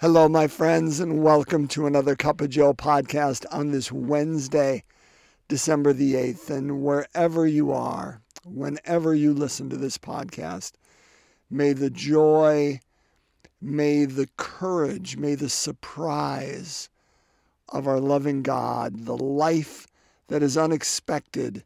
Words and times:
Hello, 0.00 0.28
my 0.28 0.46
friends, 0.46 1.00
and 1.00 1.24
welcome 1.24 1.66
to 1.66 1.84
another 1.84 2.14
Cup 2.14 2.40
of 2.40 2.50
Joe 2.50 2.72
podcast 2.72 3.44
on 3.50 3.72
this 3.72 3.90
Wednesday, 3.90 4.84
December 5.48 5.92
the 5.92 6.14
8th. 6.14 6.50
And 6.50 6.84
wherever 6.84 7.48
you 7.48 7.72
are, 7.72 8.22
whenever 8.44 9.12
you 9.12 9.34
listen 9.34 9.68
to 9.70 9.76
this 9.76 9.98
podcast, 9.98 10.74
may 11.50 11.72
the 11.72 11.90
joy, 11.90 12.78
may 13.60 14.04
the 14.04 14.28
courage, 14.36 15.16
may 15.16 15.34
the 15.34 15.48
surprise 15.48 16.88
of 17.68 17.88
our 17.88 17.98
loving 17.98 18.44
God, 18.44 19.04
the 19.04 19.18
life 19.18 19.88
that 20.28 20.44
is 20.44 20.56
unexpected, 20.56 21.64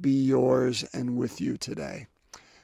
be 0.00 0.12
yours 0.12 0.82
and 0.94 1.18
with 1.18 1.42
you 1.42 1.58
today. 1.58 2.06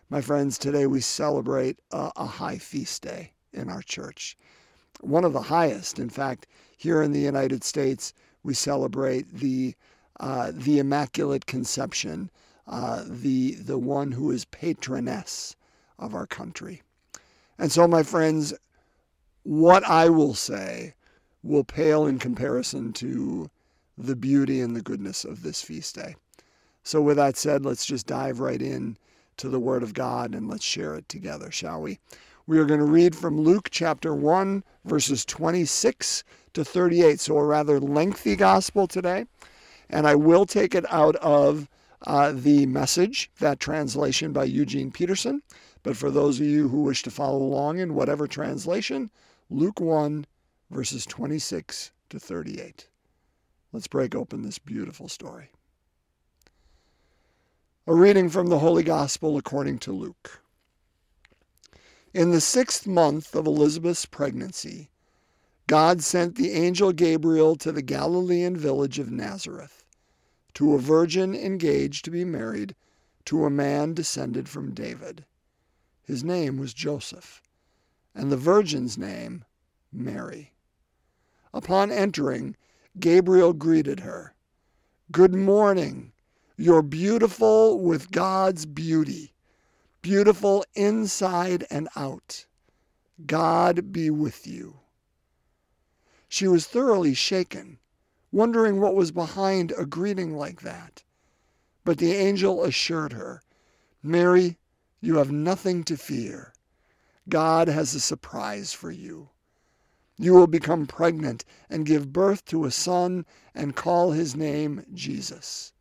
My 0.09 0.23
friends, 0.23 0.57
today 0.57 0.87
we 0.87 1.03
celebrate 1.03 1.81
a, 1.91 2.13
a 2.17 2.25
high 2.25 2.57
feast 2.57 3.03
day 3.03 3.33
in 3.53 3.69
our 3.69 3.83
church 3.83 4.39
one 5.01 5.25
of 5.25 5.33
the 5.33 5.43
highest. 5.43 5.99
In 5.99 6.11
fact, 6.11 6.47
here 6.77 7.03
in 7.03 7.13
the 7.13 7.21
United 7.21 7.65
States, 7.65 8.13
we 8.43 8.55
celebrate 8.55 9.33
the 9.33 9.75
uh, 10.21 10.53
the 10.55 10.79
Immaculate 10.79 11.47
Conception, 11.47 12.31
uh, 12.67 13.05
the 13.07 13.55
the 13.55 13.79
one 13.79 14.13
who 14.13 14.31
is 14.31 14.45
patroness 14.47 15.57
of 15.99 16.15
our 16.15 16.27
country. 16.27 16.83
And 17.59 17.71
so, 17.71 17.87
my 17.87 18.03
friends, 18.03 18.55
what 19.43 19.85
I 19.85 20.09
will 20.09 20.35
say 20.35 20.95
will 21.43 21.65
pale 21.65 22.07
in 22.07 22.19
comparison 22.19 22.93
to 22.95 23.51
the 23.99 24.17
beauty 24.17 24.61
and 24.61 24.75
the 24.75 24.83
goodness 24.83 25.25
of 25.25 25.43
this 25.43 25.63
feast 25.63 25.95
day. 25.95 26.17
So, 26.83 27.01
with 27.01 27.17
that 27.17 27.37
said, 27.37 27.65
let's 27.65 27.87
just 27.87 28.07
dive 28.07 28.41
right 28.41 28.61
in 28.61 28.97
to 29.37 29.49
the 29.49 29.61
Word 29.61 29.83
of 29.83 29.95
God 29.95 30.35
and 30.35 30.49
let's 30.49 30.65
share 30.65 30.95
it 30.95 31.09
together, 31.09 31.51
shall 31.51 31.81
we? 31.81 31.99
We 32.47 32.59
are 32.59 32.65
going 32.65 32.81
to 32.81 32.87
read 32.87 33.15
from 33.15 33.41
Luke 33.41 33.69
chapter 33.71 34.15
1, 34.15 34.65
verses 34.85 35.25
26 35.25 36.25
to 36.55 36.65
38. 36.65 37.21
So, 37.21 37.39
a 37.39 37.45
rather 37.45 37.79
lengthy 37.79 38.35
gospel 38.35 38.89
today. 38.89 39.27
And 39.89 40.09
I 40.09 40.17
will 40.17 40.45
take 40.45 40.75
it 40.75 40.85
out 40.91 41.15
of 41.17 41.69
uh, 42.05 42.33
the 42.35 42.67
message, 42.67 43.31
that 43.39 43.61
translation 43.61 44.33
by 44.33 44.45
Eugene 44.45 44.91
Peterson. 44.91 45.43
But 45.85 45.97
for 45.97 46.11
those 46.11 46.41
of 46.41 46.47
you 46.47 46.69
who 46.69 46.83
wish 46.83 47.03
to 47.05 47.11
follow 47.11 47.39
along 47.39 47.79
in 47.79 47.95
whatever 47.95 48.27
translation, 48.27 49.11
Luke 49.49 49.81
1, 49.81 50.27
verses 50.71 51.07
26 51.07 51.93
to 52.11 52.19
38. 52.19 52.89
Let's 53.73 53.87
break 53.87 54.15
open 54.15 54.43
this 54.43 54.59
beautiful 54.59 55.09
story. 55.09 55.51
A 57.87 57.95
reading 57.95 58.29
from 58.29 58.49
the 58.49 58.59
Holy 58.59 58.83
Gospel 58.83 59.37
according 59.37 59.79
to 59.81 59.93
Luke. 59.93 60.43
In 62.15 62.31
the 62.31 62.43
sixth 62.43 62.87
month 62.87 63.35
of 63.35 63.47
Elizabeth's 63.47 64.05
pregnancy, 64.05 64.91
God 65.67 66.03
sent 66.03 66.35
the 66.35 66.51
angel 66.51 66.93
Gabriel 66.93 67.57
to 67.57 67.73
the 67.73 67.81
Galilean 67.81 68.55
village 68.55 68.99
of 68.99 69.11
Nazareth 69.11 69.87
to 70.53 70.75
a 70.75 70.79
virgin 70.79 71.35
engaged 71.35 72.05
to 72.05 72.11
be 72.11 72.27
married 72.27 72.75
to 73.25 73.47
a 73.47 73.51
man 73.51 73.95
descended 73.95 74.47
from 74.47 74.75
David. 74.75 75.25
His 76.03 76.23
name 76.23 76.59
was 76.59 76.75
Joseph, 76.75 77.41
and 78.15 78.31
the 78.31 78.37
virgin's 78.37 78.99
name, 78.99 79.47
Mary. 79.91 80.53
Upon 81.55 81.91
entering, 81.91 82.57
Gabriel 83.01 83.55
greeted 83.55 84.01
her. 84.01 84.35
Good 85.11 85.35
morning. 85.35 86.13
You're 86.59 86.83
beautiful 86.83 87.81
with 87.81 88.11
God's 88.11 88.67
beauty 88.67 89.33
beautiful 90.03 90.65
inside 90.75 91.65
and 91.71 91.89
out. 91.95 92.47
God 93.25 93.93
be 93.93 94.11
with 94.11 94.49
you. 94.49 94.81
She 96.29 96.49
was 96.49 96.67
thoroughly 96.67 97.15
shaken, 97.15 97.79
wondering 98.33 98.81
what 98.81 98.97
was 98.97 99.13
behind 99.13 99.73
a 99.79 99.87
greeting 99.87 100.37
like 100.37 100.63
that. 100.63 101.05
But 101.85 101.99
the 101.99 102.13
angel 102.13 102.65
assured 102.65 103.13
her, 103.13 103.43
Mary, 104.03 104.59
you 105.01 105.17
have 105.19 105.31
nothing 105.31 105.85
to 105.85 105.97
fear. 105.97 106.53
God 107.29 107.69
has 107.69 107.95
a 107.95 108.01
surprise 108.01 108.73
for 108.73 108.91
you. 108.91 109.31
You 110.17 110.35
will 110.35 110.49
become 110.49 110.87
pregnant 110.87 111.45
and 111.71 111.87
give 111.87 112.13
birth 112.13 112.45
to 112.47 112.65
a 112.65 112.71
son 112.71 113.25
and 113.55 113.77
call 113.77 114.11
his 114.11 114.35
name 114.35 114.85
Jesus. 114.93 115.73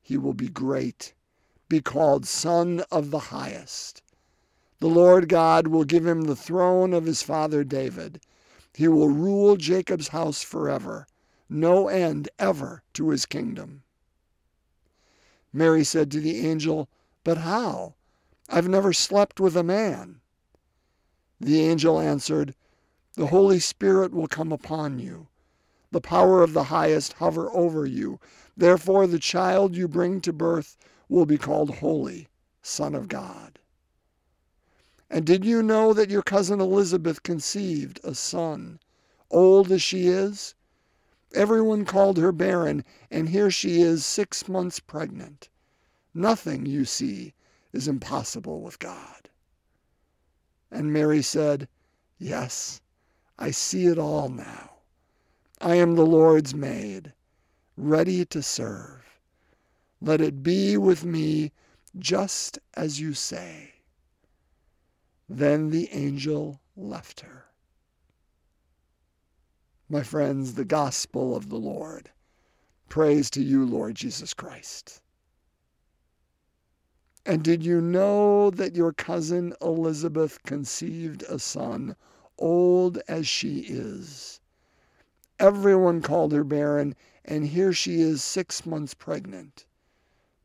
He 0.00 0.16
will 0.16 0.34
be 0.34 0.48
great 0.48 1.14
be 1.70 1.80
called 1.80 2.26
Son 2.26 2.82
of 2.90 3.12
the 3.12 3.30
Highest. 3.30 4.02
The 4.80 4.88
Lord 4.88 5.28
God 5.28 5.68
will 5.68 5.84
give 5.84 6.04
him 6.04 6.22
the 6.22 6.34
throne 6.34 6.92
of 6.92 7.06
his 7.06 7.22
father 7.22 7.62
David. 7.62 8.20
He 8.74 8.88
will 8.88 9.08
rule 9.08 9.54
Jacob's 9.54 10.08
house 10.08 10.42
forever, 10.42 11.06
no 11.48 11.86
end 11.86 12.28
ever 12.40 12.82
to 12.94 13.10
his 13.10 13.24
kingdom. 13.24 13.84
Mary 15.52 15.84
said 15.84 16.10
to 16.10 16.20
the 16.20 16.44
angel, 16.44 16.88
But 17.22 17.38
how? 17.38 17.94
I've 18.48 18.68
never 18.68 18.92
slept 18.92 19.38
with 19.38 19.56
a 19.56 19.62
man. 19.62 20.20
The 21.40 21.60
angel 21.60 22.00
answered, 22.00 22.56
The 23.14 23.28
Holy 23.28 23.60
Spirit 23.60 24.12
will 24.12 24.26
come 24.26 24.50
upon 24.50 24.98
you. 24.98 25.28
The 25.92 26.00
power 26.00 26.42
of 26.42 26.52
the 26.52 26.64
highest 26.64 27.12
hover 27.14 27.48
over 27.52 27.86
you. 27.86 28.18
Therefore, 28.56 29.06
the 29.06 29.20
child 29.20 29.76
you 29.76 29.86
bring 29.86 30.20
to 30.22 30.32
birth 30.32 30.76
will 31.10 31.26
be 31.26 31.36
called 31.36 31.76
Holy, 31.76 32.28
Son 32.62 32.94
of 32.94 33.08
God. 33.08 33.58
And 35.10 35.26
did 35.26 35.44
you 35.44 35.60
know 35.60 35.92
that 35.92 36.08
your 36.08 36.22
cousin 36.22 36.60
Elizabeth 36.60 37.24
conceived 37.24 37.98
a 38.04 38.14
son, 38.14 38.78
old 39.28 39.72
as 39.72 39.82
she 39.82 40.06
is? 40.06 40.54
Everyone 41.34 41.84
called 41.84 42.16
her 42.18 42.30
barren, 42.30 42.84
and 43.10 43.28
here 43.28 43.50
she 43.50 43.82
is 43.82 44.06
six 44.06 44.48
months 44.48 44.78
pregnant. 44.78 45.48
Nothing, 46.14 46.64
you 46.64 46.84
see, 46.84 47.34
is 47.72 47.88
impossible 47.88 48.60
with 48.62 48.78
God. 48.78 49.28
And 50.70 50.92
Mary 50.92 51.22
said, 51.22 51.68
Yes, 52.18 52.80
I 53.36 53.50
see 53.50 53.86
it 53.86 53.98
all 53.98 54.28
now. 54.28 54.70
I 55.60 55.74
am 55.74 55.96
the 55.96 56.06
Lord's 56.06 56.54
maid, 56.54 57.12
ready 57.76 58.24
to 58.26 58.42
serve. 58.42 59.09
Let 60.00 60.20
it 60.20 60.42
be 60.42 60.76
with 60.76 61.04
me 61.04 61.52
just 61.98 62.58
as 62.74 63.00
you 63.00 63.12
say. 63.12 63.74
Then 65.28 65.70
the 65.70 65.88
angel 65.92 66.60
left 66.76 67.20
her. 67.20 67.46
My 69.88 70.02
friends, 70.02 70.54
the 70.54 70.64
gospel 70.64 71.36
of 71.36 71.48
the 71.48 71.58
Lord. 71.58 72.10
Praise 72.88 73.28
to 73.30 73.42
you, 73.42 73.64
Lord 73.66 73.94
Jesus 73.94 74.34
Christ. 74.34 75.00
And 77.26 77.42
did 77.42 77.64
you 77.64 77.80
know 77.80 78.50
that 78.50 78.74
your 78.74 78.92
cousin 78.92 79.54
Elizabeth 79.60 80.42
conceived 80.44 81.22
a 81.24 81.38
son, 81.38 81.94
old 82.38 82.98
as 83.06 83.28
she 83.28 83.60
is? 83.60 84.40
Everyone 85.38 86.00
called 86.00 86.32
her 86.32 86.44
barren, 86.44 86.94
and 87.24 87.46
here 87.46 87.72
she 87.72 88.00
is 88.00 88.24
six 88.24 88.64
months 88.64 88.94
pregnant. 88.94 89.66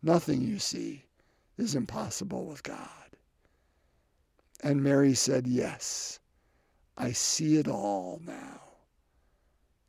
Nothing, 0.06 0.44
you 0.44 0.60
see, 0.60 1.04
is 1.58 1.74
impossible 1.74 2.46
with 2.46 2.62
God. 2.62 3.18
And 4.62 4.84
Mary 4.84 5.16
said, 5.16 5.48
Yes, 5.48 6.20
I 6.96 7.12
see 7.12 7.58
it 7.58 7.68
all 7.68 8.22
now. 8.24 8.62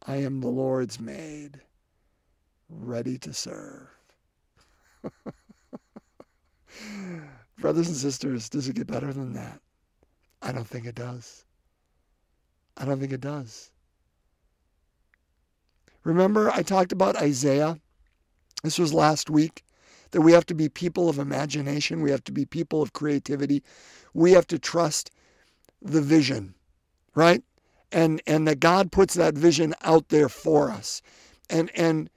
I 0.06 0.16
am 0.16 0.40
the 0.40 0.48
Lord's 0.48 0.98
maid, 0.98 1.60
ready 2.70 3.18
to 3.18 3.34
serve. 3.34 3.88
Brothers 7.58 7.88
and 7.88 7.96
sisters, 7.98 8.48
does 8.48 8.70
it 8.70 8.76
get 8.76 8.86
better 8.86 9.12
than 9.12 9.34
that? 9.34 9.60
I 10.40 10.50
don't 10.50 10.66
think 10.66 10.86
it 10.86 10.94
does. 10.94 11.44
I 12.78 12.86
don't 12.86 12.98
think 12.98 13.12
it 13.12 13.20
does. 13.20 13.70
Remember, 16.04 16.50
I 16.50 16.62
talked 16.62 16.92
about 16.92 17.16
Isaiah? 17.16 17.78
This 18.62 18.78
was 18.78 18.94
last 18.94 19.28
week 19.28 19.62
that 20.12 20.22
we 20.22 20.32
have 20.32 20.46
to 20.46 20.54
be 20.54 20.68
people 20.68 21.08
of 21.08 21.18
imagination, 21.18 22.02
we 22.02 22.10
have 22.10 22.24
to 22.24 22.32
be 22.32 22.44
people 22.44 22.82
of 22.82 22.92
creativity, 22.92 23.62
we 24.14 24.32
have 24.32 24.46
to 24.48 24.58
trust 24.58 25.10
the 25.82 26.00
vision, 26.02 26.54
right? 27.14 27.42
And 27.92 28.20
and 28.26 28.46
that 28.48 28.60
God 28.60 28.92
puts 28.92 29.14
that 29.14 29.34
vision 29.34 29.74
out 29.82 30.08
there 30.08 30.28
for 30.28 30.70
us. 30.70 31.02
And 31.50 31.70
and 31.74 32.10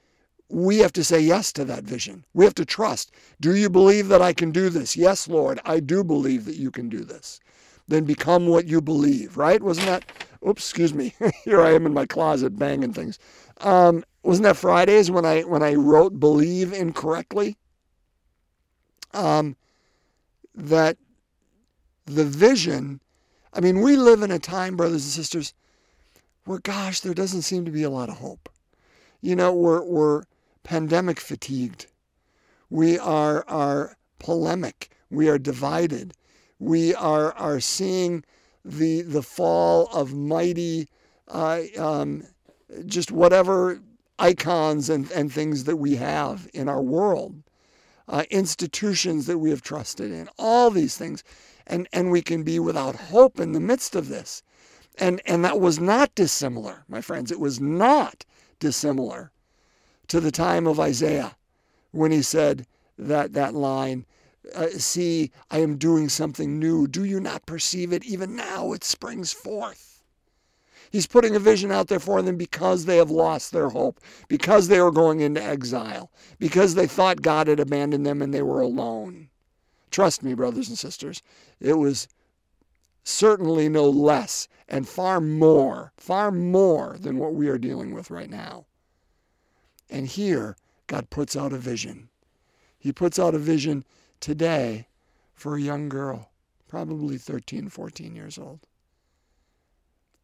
we 0.50 0.80
have 0.80 0.94
to 0.94 1.04
say 1.04 1.20
yes 1.20 1.54
to 1.54 1.66
that 1.66 1.84
vision. 1.84 2.26
We 2.34 2.44
have 2.46 2.56
to 2.56 2.66
trust. 2.66 3.12
Do 3.40 3.56
you 3.56 3.70
believe 3.70 4.08
that 4.08 4.22
I 4.22 4.34
can 4.34 4.52
do 4.52 4.70
this? 4.70 4.98
Yes, 4.98 5.28
Lord, 5.28 5.60
I 5.64 5.80
do 5.80 6.04
believe 6.04 6.46
that 6.46 6.56
you 6.58 6.72
can 6.72 6.90
do 6.90 7.04
this. 7.04 7.40
Then 7.88 8.04
become 8.04 8.48
what 8.48 8.68
you 8.68 8.82
believe, 8.82 9.38
right? 9.38 9.62
Wasn't 9.62 9.88
that? 9.88 10.06
Oops, 10.48 10.62
excuse 10.62 10.94
me. 10.94 11.14
Here 11.44 11.62
I 11.62 11.74
am 11.74 11.86
in 11.86 11.94
my 11.94 12.06
closet 12.06 12.58
banging 12.58 12.94
things. 12.94 13.20
Um, 13.62 14.04
wasn't 14.24 14.44
that 14.46 14.58
Fridays 14.58 15.12
when 15.12 15.26
I 15.26 15.42
when 15.42 15.64
I 15.64 15.76
wrote 15.76 16.20
believe 16.20 16.74
incorrectly? 16.74 17.58
Um, 19.14 19.56
that 20.56 20.98
the 22.06 22.26
vision, 22.26 23.02
I 23.54 23.60
mean, 23.60 23.82
we 23.82 23.96
live 23.96 24.22
in 24.22 24.32
a 24.32 24.40
time, 24.40 24.76
brothers 24.76 25.04
and 25.06 25.12
sisters, 25.12 25.54
where, 26.46 26.60
gosh, 26.60 27.00
there 27.02 27.14
doesn't 27.14 27.44
seem 27.44 27.66
to 27.66 27.72
be 27.72 27.84
a 27.84 27.90
lot 27.90 28.10
of 28.10 28.18
hope. 28.18 28.50
You 29.22 29.36
know, 29.36 29.54
we're, 29.54 29.84
we're 29.84 30.24
pandemic 30.64 31.20
fatigued. 31.20 31.88
We 32.70 32.98
are, 33.00 33.44
are 33.48 33.98
polemic. 34.20 34.90
We 35.10 35.30
are 35.30 35.38
divided. 35.38 36.14
We 36.60 36.94
are, 36.96 37.34
are 37.34 37.60
seeing 37.60 38.24
the, 38.66 39.02
the 39.02 39.24
fall 39.24 39.88
of 39.88 40.14
mighty, 40.14 40.90
uh, 41.28 41.62
um, 41.78 42.24
just 42.86 43.12
whatever 43.12 43.82
icons 44.20 44.90
and, 44.90 45.10
and 45.12 45.32
things 45.32 45.64
that 45.64 45.78
we 45.78 45.96
have 45.96 46.48
in 46.54 46.68
our 46.68 46.82
world, 46.82 47.42
uh, 48.10 48.24
institutions 48.32 49.28
that 49.28 49.38
we 49.38 49.52
have 49.52 49.62
trusted 49.62 50.12
in, 50.12 50.28
all 50.38 50.72
these 50.72 50.98
things. 50.98 51.24
And, 51.68 51.88
and 51.94 52.10
we 52.10 52.24
can 52.24 52.42
be 52.44 52.60
without 52.60 52.96
hope 52.96 53.40
in 53.40 53.52
the 53.52 53.60
midst 53.60 53.96
of 53.96 54.10
this. 54.10 54.42
And, 54.98 55.22
and 55.26 55.46
that 55.46 55.60
was 55.60 55.80
not 55.80 56.16
dissimilar, 56.16 56.84
my 56.90 57.00
friends. 57.00 57.32
It 57.32 57.40
was 57.40 57.62
not 57.62 58.26
dissimilar 58.60 59.32
to 60.08 60.20
the 60.20 60.32
time 60.32 60.66
of 60.66 60.80
Isaiah 60.80 61.38
when 61.92 62.12
he 62.12 62.24
said 62.24 62.66
that, 62.98 63.34
that 63.34 63.54
line, 63.54 64.06
uh, 64.56 64.70
See, 64.70 65.32
I 65.52 65.60
am 65.60 65.78
doing 65.78 66.10
something 66.10 66.58
new. 66.58 66.88
Do 66.88 67.04
you 67.04 67.20
not 67.20 67.46
perceive 67.46 67.94
it? 67.94 68.04
Even 68.04 68.36
now 68.36 68.74
it 68.74 68.84
springs 68.84 69.32
forth. 69.32 69.89
He's 70.90 71.08
putting 71.08 71.36
a 71.36 71.40
vision 71.40 71.72
out 71.72 71.88
there 71.88 72.00
for 72.00 72.22
them 72.22 72.36
because 72.36 72.86
they 72.86 72.98
have 72.98 73.12
lost 73.12 73.52
their 73.52 73.70
hope, 73.70 74.00
because 74.28 74.68
they 74.68 74.82
were 74.82 74.92
going 74.92 75.20
into 75.20 75.44
exile, 75.44 76.12
because 76.40 76.76
they 76.76 76.88
thought 76.88 77.22
God 77.22 77.48
had 77.48 77.60
abandoned 77.60 78.06
them 78.06 78.22
and 78.22 78.34
they 78.34 78.42
were 78.42 78.62
alone. 78.62 79.30
Trust 79.92 80.24
me, 80.24 80.34
brothers 80.34 80.70
and 80.70 80.78
sisters, 80.78 81.22
it 81.60 81.74
was 81.74 82.08
certainly 83.04 83.70
no 83.70 83.90
less 83.90 84.48
and 84.68 84.88
far 84.88 85.20
more, 85.20 85.92
far 85.98 86.32
more 86.32 86.98
than 87.00 87.18
what 87.18 87.34
we 87.34 87.48
are 87.50 87.58
dealing 87.58 87.94
with 87.94 88.12
right 88.12 88.30
now. 88.30 88.66
And 89.90 90.08
here, 90.08 90.56
God 90.88 91.10
puts 91.10 91.36
out 91.36 91.54
a 91.54 91.58
vision. 91.58 92.10
He 92.78 92.92
puts 92.92 93.20
out 93.20 93.36
a 93.36 93.40
vision 93.40 93.84
today 94.20 94.88
for 95.34 95.56
a 95.56 95.62
young 95.62 95.90
girl, 95.90 96.32
probably 96.68 97.18
13, 97.18 97.70
14 97.70 98.16
years 98.16 98.38
old. 98.38 98.60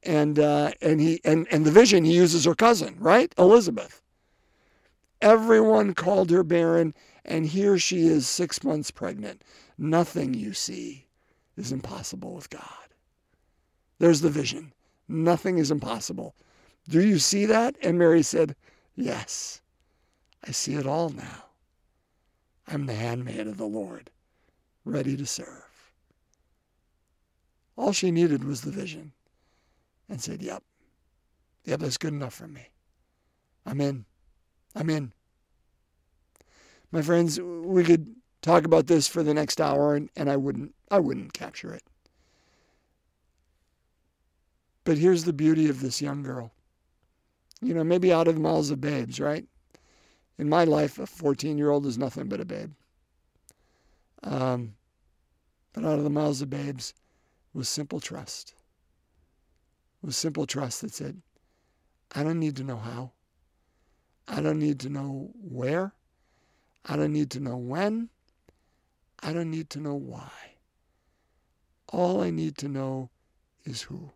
And, 0.06 0.38
uh, 0.38 0.72
and, 0.82 1.02
he, 1.02 1.20
and, 1.26 1.48
and 1.52 1.66
the 1.66 1.72
vision, 1.72 2.06
he 2.06 2.14
uses 2.14 2.46
her 2.46 2.54
cousin, 2.54 2.96
right? 3.00 3.34
Elizabeth. 3.38 4.04
Everyone 5.22 5.96
called 5.96 6.30
her 6.30 6.44
barren, 6.44 6.94
and 7.24 7.48
here 7.48 7.80
she 7.80 8.06
is 8.06 8.28
six 8.28 8.64
months 8.64 8.92
pregnant. 8.92 9.42
Nothing 9.78 10.36
you 10.36 10.54
see 10.54 11.08
is 11.58 11.72
impossible 11.72 12.36
with 12.36 12.52
God. 12.52 12.62
There's 13.98 14.22
the 14.22 14.30
vision. 14.30 14.74
Nothing 15.08 15.58
is 15.58 15.72
impossible. 15.72 16.36
Do 16.88 17.04
you 17.04 17.18
see 17.18 17.46
that? 17.46 17.76
And 17.82 17.98
Mary 17.98 18.22
said, 18.22 18.56
Yes, 18.96 19.62
I 20.48 20.52
see 20.52 20.76
it 20.76 20.86
all 20.86 21.10
now. 21.10 21.46
I'm 22.68 22.86
the 22.86 22.94
handmaid 22.94 23.48
of 23.48 23.58
the 23.58 23.66
Lord, 23.66 24.12
ready 24.84 25.18
to 25.18 25.26
serve. 25.26 25.64
All 27.76 27.92
she 27.92 28.12
needed 28.12 28.44
was 28.44 28.62
the 28.62 28.72
vision 28.72 29.14
and 30.10 30.22
said, 30.22 30.42
Yep, 30.42 30.64
yep, 31.66 31.80
that's 31.80 31.98
good 31.98 32.14
enough 32.14 32.34
for 32.34 32.48
me. 32.48 32.70
I'm 33.66 33.82
in. 33.82 34.06
I'm 34.76 34.90
in. 34.90 35.14
My 36.92 37.02
friends, 37.02 37.40
we 37.40 37.84
could 37.84 38.16
talk 38.42 38.66
about 38.66 38.88
this 38.88 39.08
for 39.08 39.24
the 39.24 39.34
next 39.34 39.60
hour 39.60 39.96
and, 39.96 40.10
and 40.16 40.30
I 40.30 40.38
wouldn't 40.38 40.74
I 40.92 41.00
wouldn't 41.00 41.34
capture 41.34 41.74
it. 41.74 41.84
But 44.84 44.98
here's 44.98 45.24
the 45.24 45.34
beauty 45.34 45.68
of 45.68 45.82
this 45.82 46.02
young 46.02 46.22
girl. 46.22 46.52
You 47.62 47.74
know, 47.74 47.84
maybe 47.84 48.14
out 48.14 48.28
of 48.28 48.36
the 48.36 48.42
mouths 48.42 48.70
of 48.70 48.80
babes, 48.80 49.20
right? 49.20 49.46
In 50.38 50.50
my 50.50 50.64
life, 50.64 51.00
a 51.00 51.08
14 51.08 51.58
year 51.58 51.72
old 51.72 51.86
is 51.86 51.98
nothing 51.98 52.28
but 52.28 52.42
a 52.42 52.46
babe. 52.46 52.72
Um, 54.24 54.76
but 55.74 55.86
out 55.86 55.98
of 55.98 56.04
the 56.04 56.10
mouths 56.10 56.42
of 56.42 56.50
babes 56.50 56.94
was 57.54 57.70
simple 57.70 58.00
trust. 58.00 58.55
It 60.06 60.10
was 60.10 60.18
simple 60.18 60.46
trust 60.46 60.82
that 60.82 60.94
said, 60.94 61.20
I 62.14 62.22
don't 62.22 62.40
need 62.40 62.58
to 62.58 62.64
know 62.64 62.78
how. 62.78 63.14
I 64.28 64.40
don't 64.40 64.60
need 64.60 64.80
to 64.82 64.90
know 64.90 65.32
where. 65.34 65.96
I 66.86 66.96
don't 66.96 67.12
need 67.12 67.32
to 67.32 67.40
know 67.40 67.58
when. 67.58 68.10
I 69.24 69.34
don't 69.34 69.50
need 69.50 69.72
to 69.72 69.80
know 69.80 69.96
why. 69.96 70.30
All 71.92 72.22
I 72.22 72.30
need 72.30 72.56
to 72.60 72.68
know 72.68 73.10
is 73.64 73.82
who. 73.82 74.12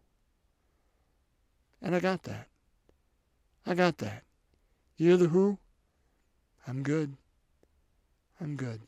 And 1.81 1.95
I 1.95 1.99
got 1.99 2.21
that. 2.21 2.49
I 3.65 3.73
got 3.73 3.97
that. 3.97 4.25
You 4.95 5.07
hear 5.07 5.17
the 5.17 5.29
who? 5.29 5.57
I'm 6.67 6.83
good. 6.83 7.17
I'm 8.39 8.57
good. 8.57 8.81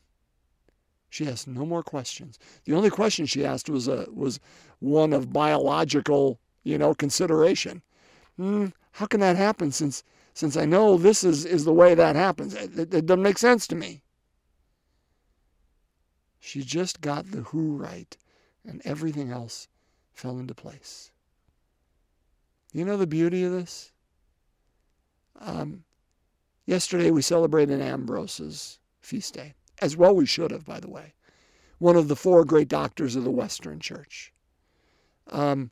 She 1.10 1.26
asked 1.26 1.48
no 1.48 1.66
more 1.66 1.82
questions. 1.82 2.38
The 2.64 2.74
only 2.74 2.90
question 2.90 3.26
she 3.26 3.44
asked 3.44 3.68
was 3.68 3.88
a 3.88 4.06
was 4.12 4.38
one 4.78 5.12
of 5.12 5.32
biological, 5.32 6.38
you 6.62 6.78
know, 6.78 6.94
consideration. 6.94 7.82
Mm, 8.38 8.72
how 8.92 9.06
can 9.06 9.20
that 9.20 9.36
happen 9.36 9.72
since 9.72 10.04
since 10.34 10.56
I 10.56 10.64
know 10.64 10.96
this 10.96 11.24
is, 11.24 11.44
is 11.44 11.64
the 11.64 11.74
way 11.74 11.94
that 11.94 12.16
happens? 12.16 12.54
It, 12.54 12.78
it, 12.78 12.94
it 12.94 13.06
doesn't 13.06 13.22
make 13.22 13.38
sense 13.38 13.66
to 13.66 13.74
me. 13.74 14.02
She 16.40 16.62
just 16.62 17.00
got 17.00 17.30
the 17.30 17.42
who 17.42 17.76
right, 17.76 18.16
and 18.66 18.80
everything 18.84 19.30
else 19.30 19.68
fell 20.12 20.38
into 20.38 20.54
place. 20.54 21.10
You 22.72 22.84
know 22.84 22.96
the 22.96 23.06
beauty 23.06 23.44
of 23.44 23.52
this? 23.52 23.92
Um, 25.40 25.84
yesterday 26.64 27.10
we 27.10 27.22
celebrated 27.22 27.80
Ambrose's 27.80 28.78
feast 29.00 29.34
day, 29.34 29.54
as 29.80 29.96
well 29.96 30.14
we 30.14 30.26
should 30.26 30.50
have, 30.50 30.64
by 30.64 30.80
the 30.80 30.90
way. 30.90 31.14
One 31.78 31.96
of 31.96 32.08
the 32.08 32.16
four 32.16 32.44
great 32.44 32.68
doctors 32.68 33.16
of 33.16 33.24
the 33.24 33.30
Western 33.30 33.80
Church. 33.80 34.32
Um, 35.30 35.70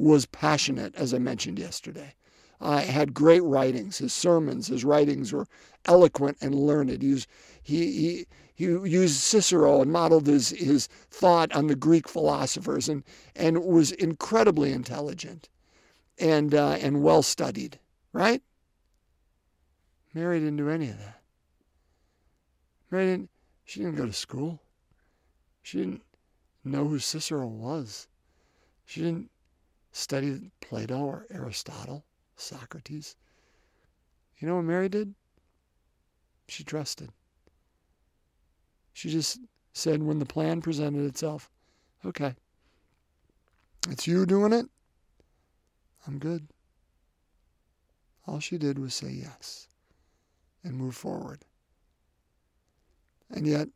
was 0.00 0.26
passionate, 0.26 0.94
as 0.94 1.12
I 1.12 1.18
mentioned 1.18 1.58
yesterday. 1.58 2.14
Uh, 2.60 2.80
had 2.80 3.14
great 3.14 3.42
writings. 3.42 3.98
His 3.98 4.12
sermons, 4.12 4.66
his 4.66 4.84
writings 4.84 5.32
were 5.32 5.46
eloquent 5.86 6.36
and 6.42 6.54
learned. 6.54 7.02
He, 7.02 7.12
was, 7.12 7.26
he, 7.62 7.92
he, 7.92 8.26
he 8.54 8.64
used 8.64 9.20
Cicero 9.20 9.80
and 9.80 9.90
modeled 9.90 10.26
his, 10.26 10.50
his 10.50 10.86
thought 11.10 11.50
on 11.52 11.68
the 11.68 11.74
Greek 11.74 12.06
philosophers 12.06 12.88
and, 12.88 13.02
and 13.34 13.64
was 13.64 13.92
incredibly 13.92 14.72
intelligent 14.72 15.48
and 16.20 16.54
uh, 16.54 16.76
and 16.80 17.02
well 17.02 17.22
studied, 17.22 17.78
right? 18.12 18.42
Mary 20.12 20.38
didn't 20.38 20.56
do 20.56 20.68
any 20.68 20.90
of 20.90 20.98
that. 20.98 21.22
Mary 22.90 23.06
didn't. 23.06 23.30
She 23.64 23.80
didn't 23.80 23.96
go 23.96 24.06
to 24.06 24.12
school. 24.12 24.60
She 25.62 25.78
didn't 25.78 26.02
know 26.64 26.86
who 26.86 26.98
Cicero 26.98 27.46
was. 27.46 28.08
She 28.84 29.00
didn't 29.00 29.30
study 29.92 30.50
Plato 30.60 30.98
or 30.98 31.26
Aristotle, 31.30 32.04
Socrates. 32.36 33.16
You 34.38 34.48
know 34.48 34.56
what 34.56 34.64
Mary 34.64 34.88
did? 34.88 35.14
She 36.48 36.64
trusted. 36.64 37.10
She 38.92 39.10
just 39.10 39.38
said 39.72 40.02
when 40.02 40.18
the 40.18 40.26
plan 40.26 40.60
presented 40.60 41.06
itself, 41.06 41.50
okay, 42.04 42.34
it's 43.88 44.06
you 44.06 44.26
doing 44.26 44.52
it. 44.52 44.66
I'm 46.06 46.18
good. 46.18 46.48
All 48.26 48.40
she 48.40 48.58
did 48.58 48.78
was 48.78 48.94
say 48.94 49.10
yes 49.10 49.68
and 50.64 50.74
move 50.74 50.94
forward. 50.94 51.44
And 53.30 53.46
yet, 53.46 53.68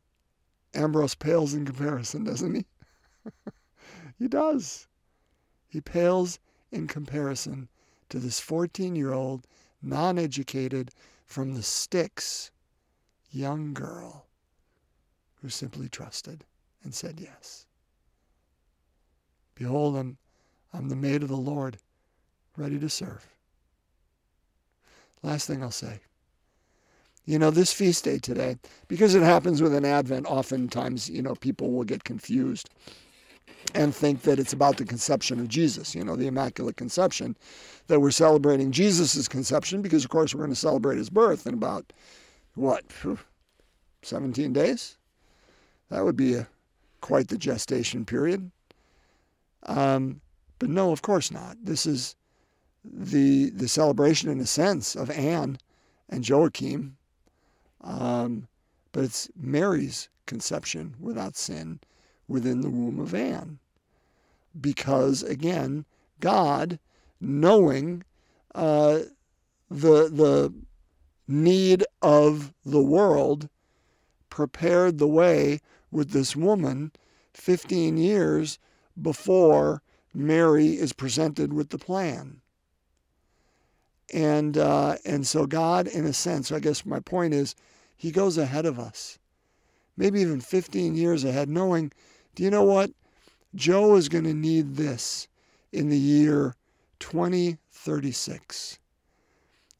Ambrose 0.73 1.15
pales 1.15 1.53
in 1.53 1.65
comparison, 1.65 2.23
doesn't 2.23 2.55
he? 2.55 2.65
he 4.19 4.27
does. 4.27 4.87
He 5.75 5.81
pales 5.81 6.39
in 6.71 6.87
comparison 6.87 7.67
to 8.07 8.17
this 8.17 8.39
14 8.39 8.95
year 8.95 9.11
old, 9.11 9.45
non 9.81 10.17
educated, 10.17 10.89
from 11.25 11.53
the 11.53 11.63
sticks 11.63 12.49
young 13.29 13.73
girl 13.73 14.25
who 15.41 15.49
simply 15.49 15.89
trusted 15.89 16.45
and 16.81 16.95
said 16.95 17.19
yes. 17.19 17.65
Behold, 19.53 19.97
I'm, 19.97 20.17
I'm 20.73 20.87
the 20.87 20.95
maid 20.95 21.23
of 21.23 21.27
the 21.27 21.35
Lord 21.35 21.77
ready 22.55 22.79
to 22.79 22.87
serve. 22.87 23.27
Last 25.23 25.45
thing 25.45 25.61
I'll 25.61 25.71
say. 25.71 25.99
You 27.25 27.37
know, 27.37 27.51
this 27.51 27.73
feast 27.73 28.05
day 28.05 28.17
today, 28.17 28.59
because 28.87 29.13
it 29.13 29.23
happens 29.23 29.61
with 29.61 29.75
an 29.75 29.83
Advent, 29.83 30.25
oftentimes, 30.25 31.09
you 31.09 31.21
know, 31.21 31.35
people 31.35 31.73
will 31.73 31.83
get 31.83 32.05
confused 32.05 32.69
and 33.73 33.93
think 33.93 34.21
that 34.21 34.39
it's 34.39 34.53
about 34.53 34.77
the 34.77 34.85
conception 34.85 35.39
of 35.39 35.47
Jesus, 35.47 35.95
you 35.95 36.03
know, 36.03 36.15
the 36.15 36.27
Immaculate 36.27 36.77
Conception, 36.77 37.35
that 37.87 37.99
we're 37.99 38.11
celebrating 38.11 38.71
Jesus' 38.71 39.27
conception 39.27 39.81
because, 39.81 40.03
of 40.03 40.09
course, 40.09 40.33
we're 40.33 40.39
going 40.39 40.49
to 40.49 40.55
celebrate 40.55 40.97
his 40.97 41.09
birth 41.09 41.45
in 41.45 41.53
about, 41.53 41.91
what, 42.55 42.83
17 44.01 44.53
days? 44.53 44.97
That 45.89 46.05
would 46.05 46.15
be 46.15 46.35
a, 46.35 46.47
quite 47.01 47.27
the 47.27 47.37
gestation 47.37 48.05
period. 48.05 48.49
Um, 49.63 50.21
but 50.59 50.69
no, 50.69 50.91
of 50.91 51.01
course 51.01 51.31
not. 51.31 51.57
This 51.63 51.85
is 51.85 52.15
the 52.83 53.49
the 53.49 53.67
celebration 53.67 54.29
in 54.29 54.39
a 54.39 54.45
sense 54.45 54.95
of 54.95 55.09
Anne 55.09 55.57
and 56.09 56.27
Joachim, 56.27 56.97
um, 57.81 58.47
but 58.91 59.03
it's 59.03 59.29
Mary's 59.35 60.07
conception 60.27 60.95
without 60.99 61.35
sin 61.35 61.79
within 62.27 62.61
the 62.61 62.69
womb 62.69 62.99
of 62.99 63.13
Anne. 63.13 63.59
Because 64.59 65.23
again, 65.23 65.85
God, 66.19 66.79
knowing 67.19 68.03
uh, 68.53 68.99
the 69.69 70.09
the 70.09 70.53
need 71.27 71.83
of 72.01 72.53
the 72.65 72.81
world, 72.81 73.49
prepared 74.29 74.97
the 74.97 75.07
way 75.07 75.61
with 75.91 76.11
this 76.11 76.35
woman 76.35 76.91
15 77.33 77.97
years 77.97 78.59
before 79.01 79.81
Mary 80.13 80.77
is 80.77 80.93
presented 80.93 81.53
with 81.53 81.69
the 81.69 81.77
plan. 81.77 82.41
And 84.13 84.57
uh, 84.57 84.97
and 85.03 85.25
so 85.25 85.45
God, 85.45 85.87
in 85.87 86.05
a 86.05 86.13
sense, 86.13 86.51
I 86.51 86.59
guess 86.59 86.85
my 86.85 86.99
point 86.99 87.33
is, 87.33 87.55
He 87.95 88.11
goes 88.11 88.37
ahead 88.37 88.65
of 88.65 88.79
us, 88.79 89.19
maybe 89.97 90.21
even 90.21 90.41
15 90.41 90.95
years 90.95 91.23
ahead, 91.23 91.49
knowing, 91.49 91.91
do 92.35 92.43
you 92.43 92.51
know 92.51 92.63
what? 92.63 92.91
Joe 93.55 93.95
is 93.95 94.09
going 94.09 94.25
to 94.25 94.33
need 94.33 94.75
this 94.75 95.27
in 95.71 95.89
the 95.89 95.97
year 95.97 96.55
2036. 96.99 98.79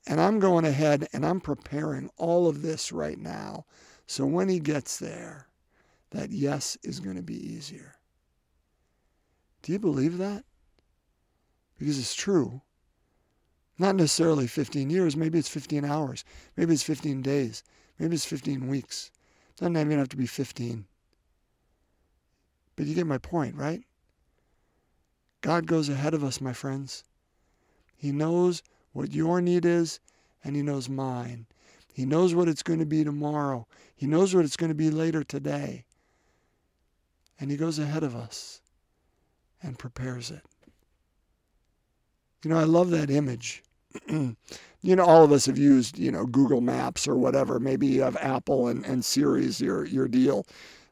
And 0.07 0.21
I'm 0.21 0.39
going 0.39 0.65
ahead 0.65 1.07
and 1.13 1.25
I'm 1.25 1.41
preparing 1.41 2.09
all 2.17 2.47
of 2.47 2.62
this 2.62 2.91
right 2.91 3.19
now. 3.19 3.65
So 4.07 4.25
when 4.25 4.50
he 4.50 4.59
gets 4.59 4.97
there, 4.97 5.47
that 6.12 6.31
yes 6.31 6.77
is 6.83 7.00
going 7.00 7.17
to 7.17 7.24
be 7.24 7.35
easier. 7.35 7.95
Do 9.62 9.71
you 9.71 9.79
believe 9.79 10.17
that? 10.19 10.45
Because 11.77 12.00
it's 12.00 12.15
true. 12.15 12.62
Not 13.77 13.95
necessarily 13.95 14.47
15 14.47 14.89
years, 14.89 15.17
maybe 15.17 15.38
it's 15.38 15.50
15 15.50 15.83
hours, 15.83 16.24
maybe 16.55 16.74
it's 16.74 16.83
15 16.83 17.21
days, 17.21 17.63
maybe 18.00 18.15
it's 18.15 18.24
15 18.24 18.67
weeks. 18.67 19.12
Doesn't 19.57 19.75
even 19.75 19.97
have 19.97 20.09
to 20.09 20.17
be 20.17 20.27
15. 20.27 20.85
But 22.75 22.86
you 22.86 22.96
get 22.96 23.08
my 23.08 23.17
point, 23.17 23.55
right? 23.55 23.84
God 25.41 25.67
goes 25.67 25.89
ahead 25.89 26.13
of 26.13 26.24
us, 26.24 26.41
my 26.41 26.53
friends. 26.53 27.03
He 27.96 28.12
knows 28.12 28.63
what 28.94 29.13
your 29.13 29.41
need 29.41 29.65
is, 29.65 30.00
and 30.44 30.55
He 30.55 30.62
knows 30.62 30.89
mine. 30.89 31.46
He 31.94 32.05
knows 32.05 32.36
what 32.36 32.48
it's 32.50 32.63
going 32.63 32.79
to 32.79 32.86
be 32.86 33.03
tomorrow. 33.03 33.67
He 33.96 34.08
knows 34.08 34.36
what 34.36 34.44
it's 34.44 34.58
going 34.58 34.70
to 34.70 34.75
be 34.75 34.89
later 34.89 35.24
today. 35.24 35.86
And 37.39 37.50
He 37.51 37.58
goes 37.58 37.79
ahead 37.79 38.03
of 38.03 38.15
us 38.15 38.62
and 39.62 39.79
prepares 39.79 40.32
it. 40.32 40.41
You 42.44 42.50
know, 42.50 42.60
I 42.60 42.63
love 42.63 42.91
that 42.91 43.10
image. 43.10 43.63
you 44.10 44.36
know, 44.84 45.03
all 45.03 45.24
of 45.24 45.32
us 45.32 45.46
have 45.46 45.58
used, 45.58 45.98
you 45.98 46.12
know, 46.12 46.25
Google 46.25 46.62
Maps 46.62 47.08
or 47.08 47.15
whatever. 47.15 47.60
Maybe 47.60 47.88
you 47.88 48.01
have 48.01 48.17
Apple 48.17 48.67
and, 48.67 48.86
and 48.86 49.03
Siri's 49.03 49.60
your, 49.60 49.86
your 49.86 50.08
deal. 50.08 50.46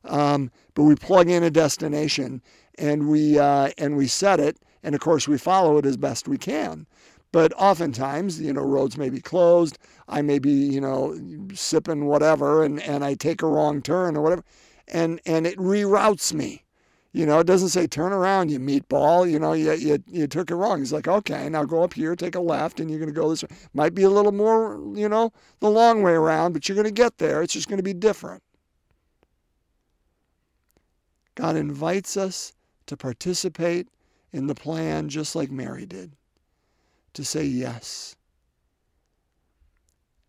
Um, 0.05 0.51
but 0.73 0.83
we 0.83 0.95
plug 0.95 1.29
in 1.29 1.43
a 1.43 1.49
destination 1.49 2.41
and 2.77 3.07
we, 3.07 3.39
uh, 3.39 3.69
and 3.77 3.95
we 3.95 4.07
set 4.07 4.39
it. 4.39 4.57
And 4.83 4.95
of 4.95 5.01
course, 5.01 5.27
we 5.27 5.37
follow 5.37 5.77
it 5.77 5.85
as 5.85 5.97
best 5.97 6.27
we 6.27 6.37
can. 6.37 6.85
But 7.31 7.53
oftentimes, 7.57 8.39
you 8.39 8.53
know, 8.53 8.61
roads 8.61 8.97
may 8.97 9.09
be 9.09 9.21
closed. 9.21 9.79
I 10.07 10.21
may 10.21 10.39
be, 10.39 10.51
you 10.51 10.81
know, 10.81 11.17
sipping 11.53 12.05
whatever 12.05 12.63
and, 12.63 12.81
and 12.81 13.03
I 13.03 13.15
take 13.15 13.41
a 13.41 13.47
wrong 13.47 13.81
turn 13.81 14.15
or 14.15 14.21
whatever. 14.21 14.43
And, 14.87 15.19
and 15.25 15.47
it 15.47 15.57
reroutes 15.57 16.33
me. 16.33 16.63
You 17.15 17.27
know, 17.27 17.39
it 17.39 17.47
doesn't 17.47 17.69
say 17.69 17.85
turn 17.85 18.11
around, 18.11 18.49
you 18.49 18.59
meatball. 18.59 19.29
You 19.29 19.37
know, 19.37 19.53
you, 19.53 19.71
you, 19.73 20.03
you 20.07 20.27
took 20.27 20.49
it 20.49 20.55
wrong. 20.55 20.79
He's 20.79 20.91
like, 20.91 21.07
okay, 21.07 21.47
now 21.47 21.63
go 21.63 21.83
up 21.83 21.93
here, 21.93 22.15
take 22.15 22.33
a 22.33 22.39
left, 22.39 22.79
and 22.79 22.89
you're 22.89 22.99
going 22.99 23.13
to 23.13 23.19
go 23.19 23.29
this 23.29 23.43
way. 23.43 23.49
Might 23.73 23.93
be 23.93 24.01
a 24.01 24.09
little 24.09 24.31
more, 24.31 24.81
you 24.95 25.07
know, 25.07 25.31
the 25.59 25.69
long 25.69 26.01
way 26.01 26.13
around, 26.13 26.53
but 26.53 26.67
you're 26.67 26.75
going 26.75 26.85
to 26.85 26.91
get 26.91 27.19
there. 27.19 27.43
It's 27.43 27.53
just 27.53 27.69
going 27.69 27.77
to 27.77 27.83
be 27.83 27.93
different. 27.93 28.41
God 31.35 31.55
invites 31.55 32.17
us 32.17 32.53
to 32.85 32.97
participate 32.97 33.87
in 34.31 34.47
the 34.47 34.55
plan 34.55 35.09
just 35.09 35.35
like 35.35 35.51
Mary 35.51 35.85
did, 35.85 36.11
to 37.13 37.23
say 37.23 37.43
yes. 37.43 38.15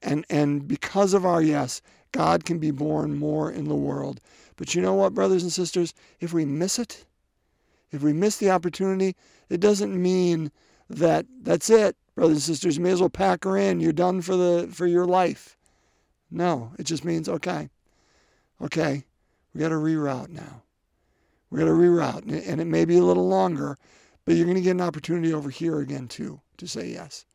And, 0.03 0.25
and 0.29 0.69
because 0.69 1.15
of 1.15 1.25
our 1.25 1.43
yes, 1.43 1.81
God 2.13 2.45
can 2.45 2.59
be 2.59 2.71
born 2.71 3.19
more 3.19 3.51
in 3.51 3.69
the 3.69 3.75
world. 3.75 4.21
But 4.57 4.75
you 4.75 4.83
know 4.83 4.95
what, 4.95 5.15
brothers 5.15 5.43
and 5.43 5.53
sisters? 5.53 5.95
If 6.21 6.33
we 6.33 6.45
miss 6.45 6.79
it, 6.79 7.05
if 7.91 8.03
we 8.03 8.13
miss 8.13 8.37
the 8.37 8.51
opportunity, 8.51 9.17
it 9.49 9.61
doesn't 9.61 10.01
mean 10.01 10.53
that 10.91 11.27
that's 11.43 11.71
it, 11.71 11.97
brothers 12.15 12.37
and 12.37 12.43
sisters. 12.43 12.77
You 12.77 12.83
may 12.83 12.91
as 12.91 13.01
well 13.01 13.09
pack 13.09 13.45
her 13.45 13.57
in. 13.57 13.81
You're 13.81 13.93
done 13.93 14.21
for 14.21 14.37
the 14.37 14.69
for 14.73 14.87
your 14.87 15.07
life. 15.07 15.57
No, 16.31 16.73
it 16.79 16.85
just 16.85 17.05
means 17.05 17.29
okay, 17.29 17.71
okay, 18.61 19.05
we 19.53 19.61
got 19.61 19.69
to 19.69 19.77
reroute 19.77 20.29
now. 20.29 20.63
We 21.55 21.61
got 21.61 21.67
to 21.67 21.73
reroute, 21.73 22.49
and 22.49 22.61
it 22.61 22.67
may 22.67 22.85
be 22.85 22.99
a 22.99 23.05
little 23.05 23.29
longer, 23.29 23.79
but 24.25 24.35
you're 24.35 24.47
going 24.47 24.57
to 24.57 24.63
get 24.63 24.73
an 24.73 24.81
opportunity 24.81 25.33
over 25.33 25.51
here 25.51 25.79
again 25.81 26.09
too 26.09 26.41
to 26.57 26.67
say 26.67 26.89
yes. 26.89 27.27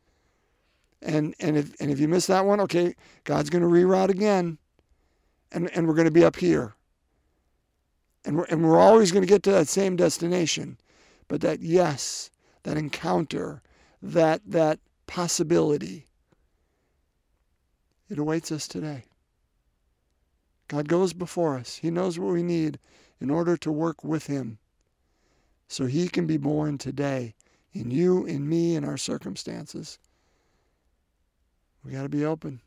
And 1.02 1.34
and 1.40 1.56
if 1.56 1.74
and 1.80 1.90
if 1.90 1.98
you 1.98 2.06
miss 2.06 2.26
that 2.26 2.44
one, 2.44 2.60
okay, 2.60 2.94
God's 3.24 3.48
going 3.48 3.62
to 3.62 3.68
reroute 3.68 4.10
again, 4.10 4.58
and 5.52 5.70
and 5.74 5.88
we're 5.88 5.94
going 5.94 6.04
to 6.04 6.10
be 6.10 6.24
up 6.24 6.36
here 6.36 6.74
and 8.24 8.36
we're, 8.36 8.44
and 8.44 8.62
we're 8.62 8.78
always 8.78 9.12
going 9.12 9.22
to 9.22 9.28
get 9.28 9.42
to 9.44 9.52
that 9.52 9.68
same 9.68 9.96
destination. 9.96 10.78
But 11.28 11.40
that 11.42 11.60
yes, 11.60 12.30
that 12.64 12.76
encounter, 12.76 13.62
that, 14.02 14.42
that 14.46 14.80
possibility, 15.06 16.06
it 18.08 18.18
awaits 18.18 18.52
us 18.52 18.66
today. 18.68 19.04
God 20.70 20.86
goes 20.86 21.12
before 21.12 21.58
us. 21.58 21.78
He 21.78 21.90
knows 21.90 22.16
what 22.16 22.32
we 22.32 22.44
need 22.44 22.78
in 23.20 23.28
order 23.28 23.56
to 23.56 23.72
work 23.72 24.04
with 24.04 24.28
Him 24.28 24.58
so 25.66 25.86
He 25.86 26.08
can 26.08 26.28
be 26.28 26.36
born 26.36 26.78
today 26.78 27.34
in 27.72 27.90
you, 27.90 28.24
in 28.24 28.48
me, 28.48 28.76
in 28.76 28.84
our 28.84 28.96
circumstances. 28.96 29.98
We 31.84 31.90
got 31.90 32.04
to 32.04 32.08
be 32.08 32.24
open. 32.24 32.60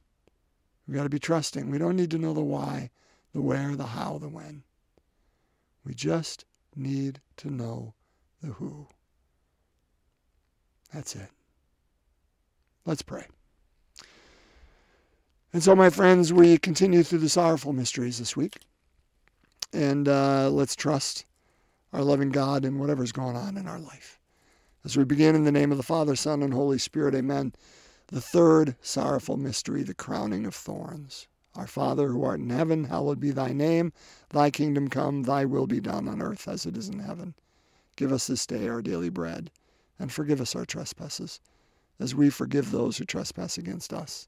We 0.85 0.95
got 0.95 1.03
to 1.03 1.09
be 1.09 1.17
trusting. 1.17 1.71
We 1.71 1.77
don't 1.77 1.95
need 1.95 2.11
to 2.11 2.17
know 2.17 2.33
the 2.33 2.41
why, 2.41 2.89
the 3.33 3.39
where, 3.39 3.73
the 3.73 3.85
how, 3.85 4.17
the 4.17 4.27
when. 4.27 4.63
We 5.85 5.93
just 5.93 6.43
need 6.75 7.21
to 7.37 7.49
know 7.49 7.93
the 8.41 8.49
who. 8.49 8.87
That's 10.93 11.15
it. 11.15 11.29
Let's 12.85 13.01
pray. 13.01 13.27
And 15.53 15.61
so, 15.61 15.75
my 15.75 15.91
friends, 15.91 16.33
we 16.33 16.57
continue 16.57 17.03
through 17.03 17.19
the 17.19 17.29
sorrowful 17.29 17.73
mysteries 17.73 18.17
this 18.17 18.35
week. 18.35 18.57
And 19.71 20.07
uh, 20.07 20.49
let's 20.49 20.75
trust 20.75 21.25
our 21.93 22.01
loving 22.01 22.31
God 22.31 22.65
in 22.65 22.79
whatever's 22.79 23.11
going 23.11 23.35
on 23.35 23.55
in 23.55 23.67
our 23.67 23.77
life. 23.77 24.19
As 24.83 24.97
we 24.97 25.03
begin 25.03 25.35
in 25.35 25.43
the 25.43 25.51
name 25.51 25.71
of 25.71 25.77
the 25.77 25.83
Father, 25.83 26.15
Son, 26.15 26.41
and 26.41 26.55
Holy 26.55 26.79
Spirit, 26.79 27.13
amen. 27.13 27.53
The 28.07 28.19
third 28.19 28.75
sorrowful 28.81 29.37
mystery, 29.37 29.83
the 29.83 29.93
crowning 29.93 30.47
of 30.47 30.55
thorns. 30.55 31.27
Our 31.53 31.67
Father 31.67 32.07
who 32.07 32.23
art 32.23 32.39
in 32.39 32.49
heaven, 32.49 32.85
hallowed 32.85 33.19
be 33.19 33.29
thy 33.29 33.53
name. 33.53 33.93
Thy 34.29 34.49
kingdom 34.49 34.87
come, 34.87 35.21
thy 35.21 35.45
will 35.45 35.67
be 35.67 35.79
done 35.79 36.07
on 36.07 36.19
earth 36.19 36.47
as 36.47 36.65
it 36.65 36.75
is 36.75 36.89
in 36.89 36.97
heaven. 36.97 37.35
Give 37.95 38.11
us 38.11 38.25
this 38.25 38.47
day 38.47 38.67
our 38.67 38.81
daily 38.81 39.09
bread, 39.09 39.51
and 39.99 40.11
forgive 40.11 40.41
us 40.41 40.55
our 40.55 40.65
trespasses, 40.65 41.39
as 41.99 42.15
we 42.15 42.31
forgive 42.31 42.71
those 42.71 42.97
who 42.97 43.05
trespass 43.05 43.59
against 43.59 43.93
us. 43.93 44.27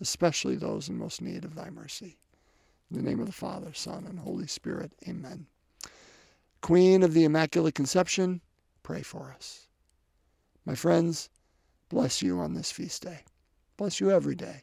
especially 0.00 0.56
those 0.56 0.88
in 0.88 0.96
most 0.98 1.20
need 1.20 1.44
of 1.44 1.54
thy 1.54 1.70
mercy. 1.70 2.18
In 2.90 2.96
the 2.96 3.02
name 3.02 3.20
of 3.20 3.26
the 3.26 3.32
Father, 3.32 3.72
Son, 3.72 4.06
and 4.08 4.18
Holy 4.18 4.46
Spirit. 4.46 4.92
Amen. 5.08 5.46
Queen 6.60 7.02
of 7.02 7.12
the 7.12 7.24
Immaculate 7.24 7.74
Conception, 7.74 8.40
pray 8.82 9.02
for 9.02 9.34
us. 9.36 9.68
My 10.64 10.74
friends, 10.74 11.28
bless 11.90 12.22
you 12.22 12.38
on 12.40 12.54
this 12.54 12.72
feast 12.72 13.02
day. 13.02 13.20
Bless 13.76 14.00
you 14.00 14.10
every 14.10 14.34
day, 14.34 14.62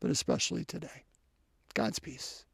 but 0.00 0.10
especially 0.10 0.64
today. 0.64 1.04
God's 1.74 1.98
peace. 1.98 2.45